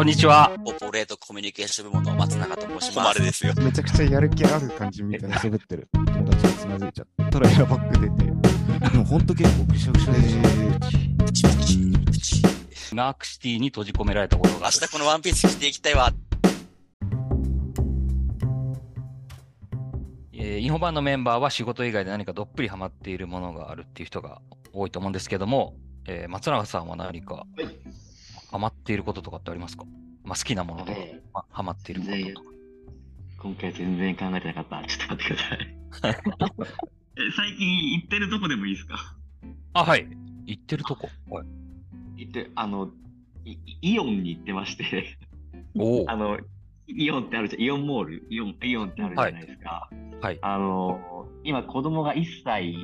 [0.00, 0.50] こんにちは。
[0.64, 3.22] オポレートコミュニケーション部門の松永と申します。
[3.22, 3.52] ですよ。
[3.58, 10.18] めちゃくちゃやる気ある感じみたいな喋ってる友達がつまずいちゃったらエアバッグ出て、でもほんと結構ぐしゃぐしゃで。
[11.26, 14.72] プチプチプチナークシティに閉じ込められたことが明ある。
[14.78, 16.10] 日このワンピース着ていきたいわ。
[20.32, 24.40] えー、インフォバンのメンバーは仕事以外で何かどっぷりハマっているものがあるっていう人が
[24.72, 25.74] 多いと思うんですけども、
[26.08, 27.44] えー松永さんは何か
[28.50, 29.84] ハマっていることとかってありますか？
[30.24, 32.50] まあ、好きなものとか、えまあ、ハマっていることとか。
[33.42, 34.86] 今回全然考えてなかった。
[34.86, 35.76] ちょっと待ってください。
[37.16, 39.16] え最近行ってるとこでもいいですか？
[39.74, 40.06] あ、はい。
[40.46, 41.08] 行ってるとこ。
[41.28, 41.46] はい、
[42.16, 42.90] 行って、あの、
[43.44, 45.16] イイオンに行ってまして、
[45.76, 46.04] おお。
[46.10, 46.38] あの、
[46.88, 49.88] イオンってあるじゃん、イオンモール、イオン、イオンってあるじゃないですか。
[50.20, 50.38] はい。
[50.42, 52.74] あの、今子供が1歳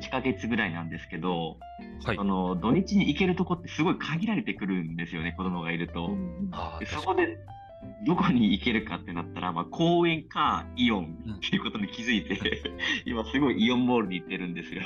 [0.00, 1.56] 8ヶ月ぐらいなんですけど、
[2.04, 2.24] はいあ。
[2.24, 6.10] の、土日に行けるとこってすごい限られてくるんですよね、子供がいると。
[6.80, 7.38] でそこで
[8.04, 12.62] どこに行けるかってなったら、まあ、公園かイオンっていうことに気づいて、
[13.06, 14.82] 今すごいイオンモールに行ってるんですよ。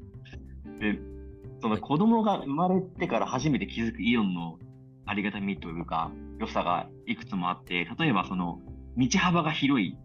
[0.80, 0.98] で、
[1.60, 4.58] その子供が生まれてから初めて気づくイオンの
[5.06, 8.60] ありがたみというか、良さがいくつもあって、例えばその
[8.96, 9.96] 道幅が広い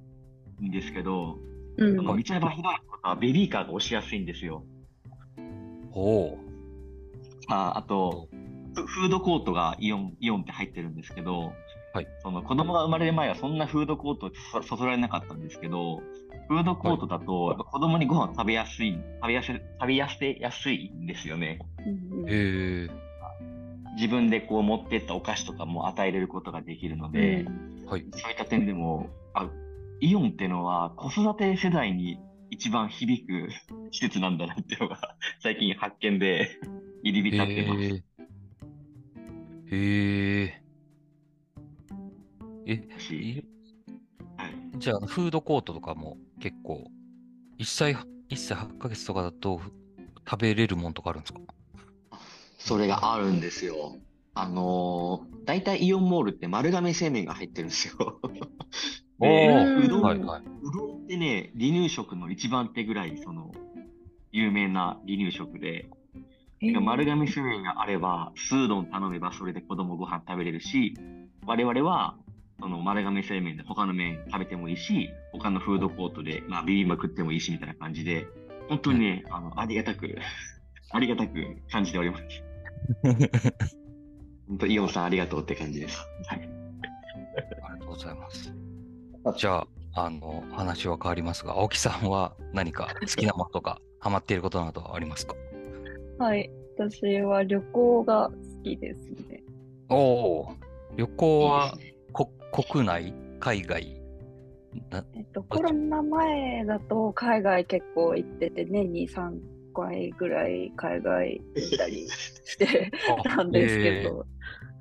[0.63, 1.38] んですけど、
[1.77, 4.64] うんその道幅広いことはベビーカーが押しやすいんですよ。
[5.94, 6.38] おお。
[7.47, 8.30] ああと、
[8.75, 11.53] フフードコートがイオン、イオンって入ってるんですけど、
[11.94, 16.02] はいその子供が生まれる前はそんなフードコートそそそられなかったんですけど、
[16.47, 21.59] フードコートだと、子供にご飯食べやすい、食べやすい、食べやすやすいんですよね。
[21.85, 22.89] うんへえ。
[23.95, 27.45] 自分でこう持ってったお菓子とかも与えれることができるので、
[27.85, 28.06] はい。
[28.16, 29.50] そういった点でも、あ、
[30.02, 33.49] イオンってのは子育て世代に一番響く
[33.91, 34.99] 施設なんだなっていうのが
[35.39, 36.59] 最近発見で
[37.03, 37.81] 入り浸ってます。
[39.73, 40.61] へえ。
[42.66, 43.44] へえ。
[44.77, 46.89] じゃあ、フードコートとかも結構、
[47.59, 49.61] 1歳、1歳8ヶ月とかだと
[50.28, 51.40] 食べれるもんとかあるんですか？
[52.57, 53.97] それがあるんですよ。
[54.34, 58.19] あのー、大体イオンモールって丸亀製麺が入ってるんですよ。
[59.22, 60.42] うどん、はいはい。
[60.42, 63.52] うどんってね、離乳食の一番手ぐらい、その、
[64.32, 65.90] 有名な離乳食で、
[66.64, 70.96] え丸亀製麺があれば、スードン頼めばそれで子供ご飯食べれるし、
[71.46, 72.16] 我々は、
[72.59, 78.28] その丸亀製麺で他の麺食べてもいいし、他のフードコートで、まあ、ビビンバ食ってもいいしみたいな感じで、
[78.70, 80.16] 本当にね、あの、ありがたく、
[80.92, 81.34] ありがたく
[81.72, 82.24] 感じております。
[84.48, 86.06] 本当、イオンさんありがとうって感じです。
[86.28, 86.40] はい。
[86.40, 88.71] ありがとうございます。
[89.38, 95.36] じゃあ、あの、話は変わりますが、青木さんは何か好きなものとか、ハマっていることなどはありますか？
[96.18, 96.50] はい。
[96.78, 99.44] 私は旅行が好きですね。
[99.90, 100.56] おお、
[100.96, 101.78] 旅行は
[102.12, 104.02] こ国内、海外？
[104.90, 109.38] なえっと、コロナ前だと海外結構行ってて、年に3
[109.76, 112.92] 回ぐらい海外行ったりして
[113.24, 114.26] たんですけど、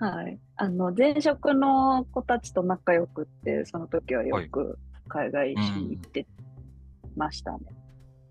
[0.01, 0.39] はい。
[0.57, 4.79] あの、前職の子たちと仲良くって、その時はよく
[5.09, 5.57] 海外に
[5.91, 6.27] 行って
[7.17, 7.59] ましたね。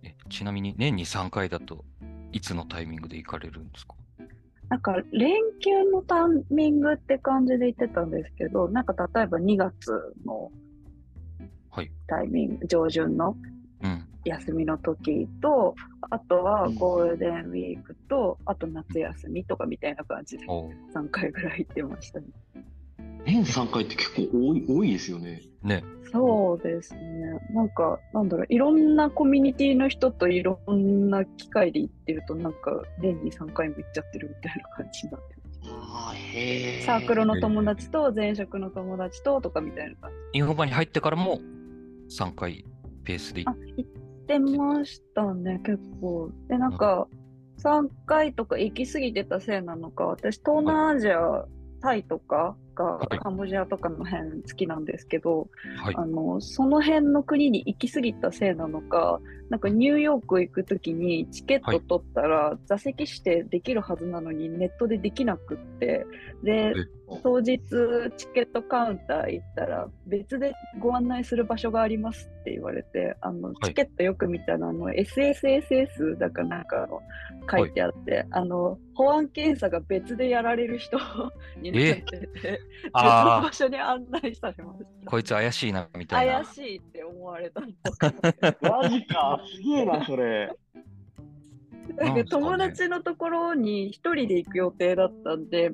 [0.03, 1.85] えちなみに年に3回だと
[2.31, 3.95] いつのタイミングで行かれるんですか？
[4.69, 9.91] なんか連休のタイミングって感じで言ってたんですけど、なんか例えば2月
[10.25, 10.51] の
[11.69, 13.58] はいタイミング、上旬のうん。
[14.25, 15.75] 休みの時と、
[16.09, 22.27] あとはゴールデンウィークと、あと夏休みとかみたいな感じでおう3回ぐらい行ってましたね。
[23.25, 25.41] 年3回って結構多い、多いですよね。
[25.63, 25.83] ね。
[26.11, 27.39] そうですね。
[27.53, 36.85] なんか、なんだろう、いろんなコミュニティの人といろんな機会で行ってると、なんか年に3回も行っちゃってるみたいな感じになってます。
[36.85, 40.39] サークルの友達と前職の友達ととかみたいな感じ。
[40.39, 41.39] インフォバに入ってからも
[42.09, 42.65] 3回
[43.03, 43.89] ペースで行あっ、行っ
[44.29, 46.31] てましたね、結構。
[46.47, 47.07] で、なんか、
[47.63, 51.45] 3回とか行き過ぎてたせいなのか、私、東南アジア、
[51.81, 53.19] タイとかが、はい。
[53.19, 55.49] カンボジアとかの辺好きなんですけど、
[55.83, 55.95] はい。
[55.95, 66.05] あの、その辺の国に行き過ぎたせいなのか、なんかニューヨーク行くときにチケット取ったら座席指定できるはずなのにネットでできなくって、
[66.43, 66.73] で、
[67.23, 67.59] 当日
[68.17, 73.55] チケットカウンター行ったら別でご案内する場所がありますって言われて、あの、い。
[73.63, 77.01] チケットよく見たら、あの、SSSS だかなんかの
[77.49, 80.99] 書いてあって、あの、保安検査が別でやられる人
[81.61, 82.59] になってて、
[82.93, 86.45] あ場所に案内されましこいつ怪しいな、みたいな怪。
[86.45, 87.67] しいって思われたの。
[88.61, 90.51] マジか、すげえな、それ。
[91.97, 95.71] なんか友達のところに一人で行く予定だったんで、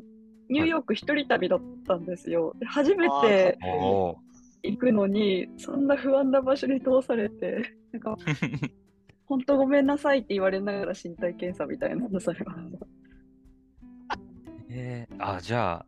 [0.49, 2.53] ニューヨーク一人旅だったんですよ。
[2.59, 4.25] で初めておー
[4.65, 8.17] 行くのに、そんな不安な場所に通されて、なんか、
[9.25, 12.87] 本当ごめんなさいって言われながら身体検査みたいなのされました。
[14.69, 15.85] えー、あ、じゃあ、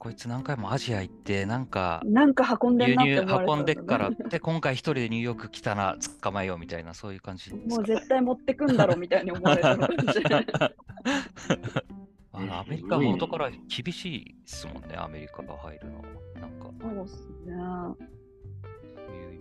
[0.00, 10.46] こいつ何回もアジア行って、なんか、なんか運んで輸んなって入思われた運んでっから、ねで、今回一人でニューヨーク来たな、捕まえようみたいな、そういう感じですかもう絶対持ってくんだろみたいに思われたのかもしれない。
[12.32, 16.04] あのアメリカは元から厳しいですもんね、アメリカが入るのは。
[16.40, 17.54] なんか、そうっすね。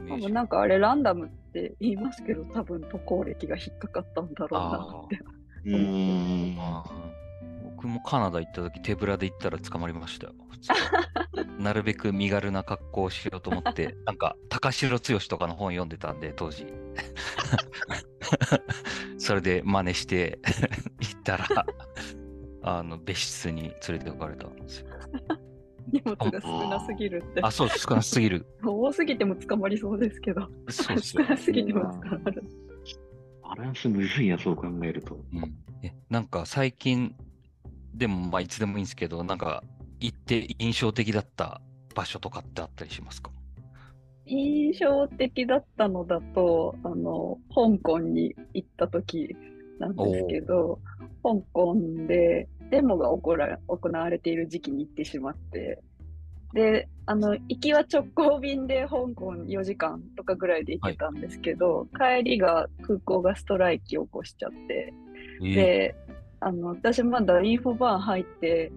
[0.09, 5.19] 多分なんかあれランダムって言いますけど、多分渡航歴が引っかかったんだろうなって。
[5.63, 6.57] うーん。
[7.79, 10.33] 僕もカナダ行った時手ぶらで行ったら捕まりましたよ。
[10.49, 10.73] 普通
[11.57, 16.67] になるべく身軽な格好をしようと思って、 なんか高城剛とかの本読んでたんで、当時。
[19.17, 20.39] それで真似して
[20.99, 21.47] 行ったら、
[22.63, 24.87] あの別室に連れて行かれたんですよ。
[25.89, 27.41] 荷物が少なすぎるって。
[27.41, 28.45] あ、そうです、少なすぎる。
[28.61, 32.43] 多すぎても捕まりそうですけど、そう少なすぎても捕まる。
[33.41, 35.15] バランスむずいな、そう考えると。
[35.33, 37.15] うん、えなんか最近、
[37.99, 39.61] でもまあいつでもいいんですけど、なんか
[39.99, 41.61] 行って印象的だった
[41.93, 43.29] 場所とかってあったりしますか？
[44.25, 49.35] 印象的だったのだと、あの、香港に行った時
[49.79, 50.79] なんですけど、
[51.23, 51.75] 香港
[52.07, 55.81] でデモが行わ行われている時期に行ってしまって、
[56.53, 64.93] で、あの、行きは直行便で香港4時間とかぐらいで行けたんですけど、帰りが空港がストライキを起こしちゃって、
[65.43, 65.95] えで、
[66.41, 68.71] あの、私まだインフォバーン入って、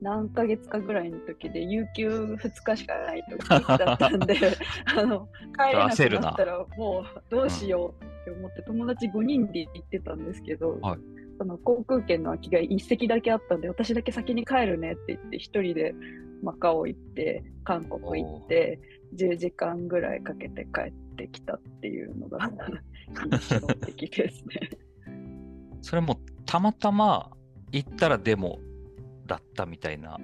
[0.00, 4.36] 何ヶ月かぐらいの時で、有給2日しかない時だったんで、
[4.96, 8.04] あの、帰れなくななったらもうどうしよう。
[8.04, 11.00] って思って、友達5人で行ってたんですけど、はい。
[11.38, 15.94] その航空券の空きが1席だけあったんで、私だけ先に帰るねって言って、一人で
[16.42, 18.80] マカオ行って、韓国行って、
[19.14, 22.50] 10時間ぐらいかけて帰ってきたっていうのが
[23.30, 24.70] 印象的ですね。
[25.84, 27.30] それもたまたま
[27.72, 28.58] 行ったらデモ
[29.26, 30.18] だったみたいな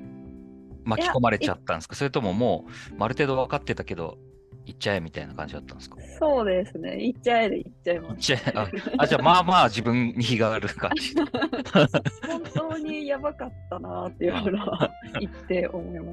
[0.84, 1.94] 巻き込まれちゃったんですか？
[1.96, 4.16] それとももうある程度分かってたけど
[4.64, 5.96] 行っちゃえみたいな感じだったんですか？
[6.18, 7.04] そうですね。
[7.04, 8.10] 行っちゃえで行っちゃいます。
[8.10, 8.68] 行っちゃえあ
[8.98, 14.90] あじゃあまあまあ自分に非がある感じ本当にやばかったなっていうのは
[15.20, 16.12] 言って思いま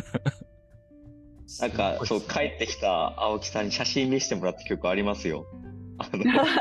[0.00, 1.60] す。
[1.62, 5.46] なんか、そう、帰ってきた青木さんに写真見せてもらった曲ありますよ。
[5.96, 6.52] あの、 なんか、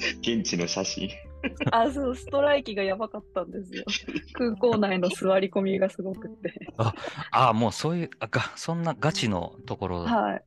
[0.20, 1.10] 現地の写真。
[1.72, 3.84] あ、そう、ストライキがやばかったんですよ。
[4.34, 6.52] 空港内の座り込みがすごくて。
[6.76, 6.94] あ
[7.32, 10.44] あもうそういうあがそんなガチのところはい。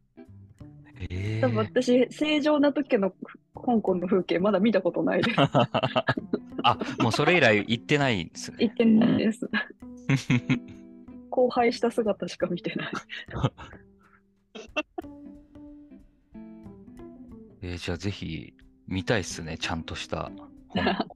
[1.09, 3.11] ええ多分私、正常な時の
[3.55, 5.39] 香港の風景まだ見たことないです。
[5.39, 9.50] あもうそれ以来行ってないですね行ってないです。
[11.31, 12.91] 荒廃した姿しか見てない。
[17.63, 18.53] えーじゃあぜひ
[18.88, 20.31] 見たいっすねちゃんとした。
[20.69, 20.83] 本。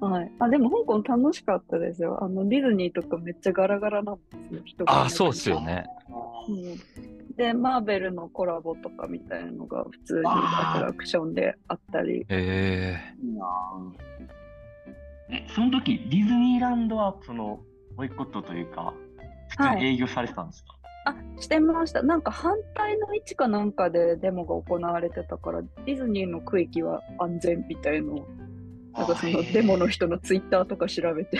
[0.00, 0.32] はい。
[0.38, 2.22] あ、でも香港楽しかったですよ。
[2.22, 4.62] あの、ディズニーとかめっちゃガラガラなんですよ。
[4.64, 5.04] 人が。
[5.04, 5.86] あそうっすよね。
[6.48, 7.34] うん。
[7.36, 12.26] で、マーベルのコラボとかみたいなのが普通にアトラクションであったり。
[12.28, 13.00] え
[15.30, 17.60] え、その時、ディズニーランドは、その、
[17.96, 18.94] ボイコットというか、
[19.48, 20.77] 普通に営業されてたんですか、
[21.08, 22.02] あ、してました。
[22.02, 28.28] なんか反対の位置かなんかでデモが行われてたから、ディズニーの区域は安全みたいのを、
[28.94, 31.38] なんかそのデモの人のツイッターとか調べて、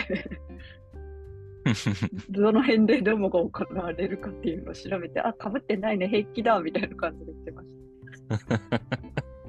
[2.29, 8.79] どの辺でデモが行われるかっていうのを調べて、あ、かぶってないね、平気だ、みたいな感じで言ってました。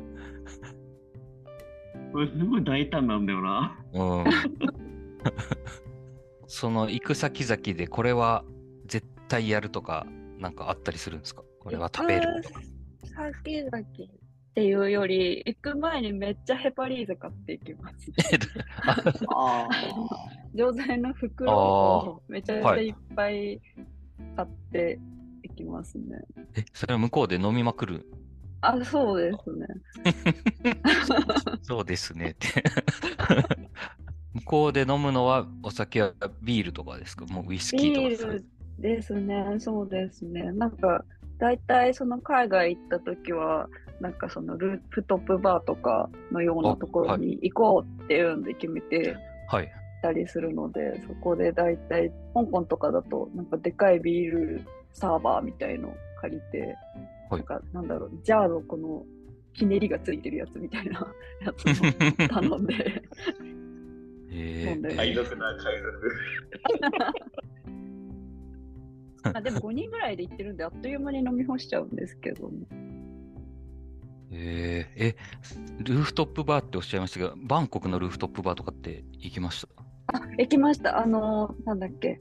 [2.12, 3.78] これすごい大胆なんだよな。
[3.92, 4.24] うん
[6.52, 8.49] その行く先々でこれは絶
[9.30, 10.06] 対やるとか
[10.38, 11.42] なんかあったりするんですか？
[11.60, 12.60] これは食べるとか。
[13.42, 13.84] 先々っ
[14.54, 18.10] ていうより、行く前にめっちゃヘパリーゼ買っていきます。
[19.34, 19.68] あ
[20.54, 23.60] 錠剤の袋をめちゃめちゃいっぱい
[24.36, 24.98] 買って
[25.44, 26.04] いきますね。
[26.56, 28.06] え、それは向こうで飲みまくる？
[28.62, 29.66] あ、そうですね。
[31.62, 32.48] そうですねって。
[34.34, 37.24] 向こうで飲むのはお酒はビールとかですか？
[37.26, 38.44] もうウイスキーとかビール
[38.80, 40.52] ですね、そうですね。
[40.52, 41.04] なんか、
[41.38, 43.68] 大体その海外行った時は、
[44.00, 49.16] なんかそのループトップバーとかのようなところに行こうっていうんで決めて
[49.48, 49.70] はい。
[50.02, 54.62] たりするので、そこで大体、香港とかだと、なんかでかいビール
[54.94, 56.76] サーバーみたいのを借りて、
[57.28, 59.04] はいなんか、なんだろう、ジャーのこの
[59.52, 61.06] ひねりがついてるやつみたいな
[61.44, 63.02] やつを頼んで、
[64.32, 66.12] え飲んで海賊だ、海賊。
[69.34, 72.52] あでも5人ぐらいで行ってるんで、あっという間に飲み干しちゃうんですけども。
[74.32, 75.16] えーえ、
[75.78, 79.66] ルーフトップバーっておっしゃいましたけど、バンコクのルーフトップバーとかって行きまし
[80.06, 80.16] た？
[80.18, 80.98] あ、行きました。
[81.02, 82.20] あのーなんだっけ。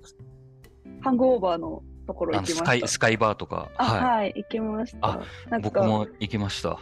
[1.02, 2.94] ハングオーバーのところあのスカイ行きました。
[2.94, 3.70] スカイバーとか。
[3.78, 5.22] あ、ははい、行きました。
[5.62, 6.80] 僕か、も行きました。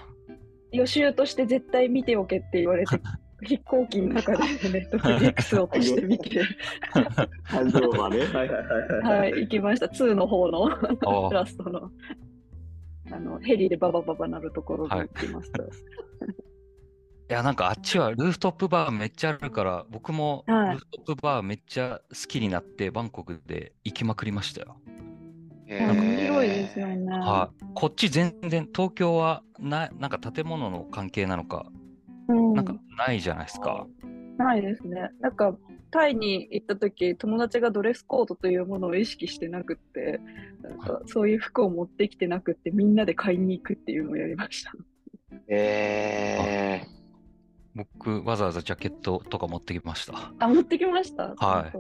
[0.71, 2.99] 予習として絶対見ておけって言われて、
[3.43, 4.37] 飛行機の中で
[4.69, 6.41] ネットフリックスを落として見て、
[7.43, 8.25] ハンドオーバーね。
[8.33, 8.65] はいはい
[9.03, 9.19] はい。
[9.19, 9.85] はい、行きました。
[9.87, 11.91] 2の方のあラストの。
[13.09, 15.63] あのヘリでババババなるところに行きました。
[15.63, 15.67] い
[17.29, 24.77] や、なんかあっちはルーフトップバーめっちゃあるから、僕もルはいーフトップバーめっちゃ好きになって、バンコクで行きまくりましたよ。
[25.67, 27.17] 面白いですよね。
[27.17, 27.65] はい。
[27.75, 31.65] こっち全然、東京はな、なんか建物の関係なのか、
[32.27, 33.87] うんなんかないじゃないですか。
[34.37, 35.09] ないですね。
[35.19, 35.57] なんか、
[35.89, 40.19] タイに行った時、友達がドレスコードというものを意識してなくって、
[40.61, 44.73] なんかそういう服を持ってきてなくって、みんなで買いに行くっていうのをやりました。
[45.47, 46.81] え
[47.73, 50.33] 僕、わざわざジャケットとか持ってきました。
[50.39, 51.33] あ、持ってきました？
[51.37, 51.77] はい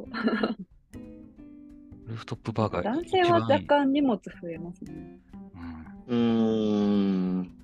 [2.07, 5.19] ルーフトップバーが男性は若干荷物増えますね。
[6.07, 7.56] うんうーん。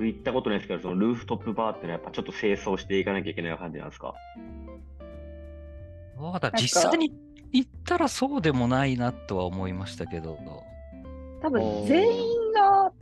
[0.00, 4.14] 僕行ったことないですけど、そのルーフトップバーってのはやっぱちょっと清掃していかなきゃいけない感じなんですか？
[6.16, 7.12] そうだ実際に
[7.52, 10.38] 行ったらそうでもないなとは思いましたけど。
[11.42, 12.92] 多分全員が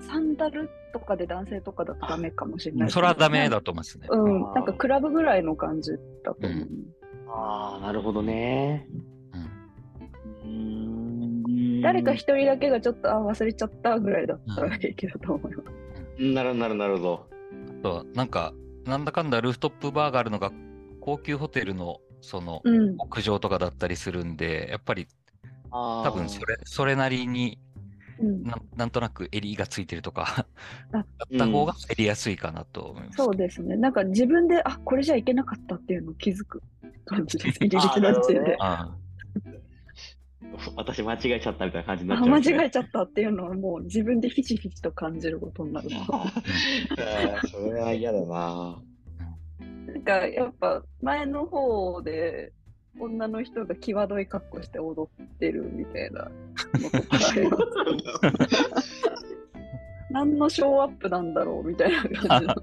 [0.00, 2.92] サンダルとかで男性とかだとダメかもしれないね。
[2.92, 4.06] それはダメだと思いますね。
[4.10, 5.92] うん、なんかクラブぐらいの感じ
[6.24, 6.68] だと思う。
[7.30, 8.86] ああ、なるほどね。
[9.32, 9.40] うん
[10.42, 10.48] うー
[11.78, 15.57] ん誰か一人だけがちょっとあ忘れちゃったぐらいだったら平気だと思います。
[16.18, 17.28] なるほど、なるほど、なるほど。
[17.78, 18.52] あとはなんか、
[18.84, 20.50] なんだかんだルーフトップバーがあるのが
[21.00, 25.06] 高級ホテルのそのうん、屋上とかだったりするんで、やっぱり
[25.70, 27.58] 多多分それそれなりに
[28.20, 30.46] うん、なんなんとなく襟がついてるとか、
[30.92, 33.16] あだった方が入りやすいかなと思います。
[33.16, 33.76] そうですね。
[33.76, 36.62] なんか自分で、あこれじゃいけなかったっていうのを気づく
[37.04, 37.58] 感じです。
[37.58, 38.56] 入り口の時点で。
[38.58, 38.92] あ
[40.76, 45.88] 私間違えちゃったみたいな感じになっあちゃうね間違えちゃったっていうのはもう自分でひしひしと感じることになる。
[46.98, 48.82] えーそれは嫌だな。
[49.86, 52.52] なんかやっぱ前の方で
[53.00, 56.30] 女の人が際どい格好して踊ってるみたいな
[60.10, 62.54] 何のショーアップなんだろうみたいな感じの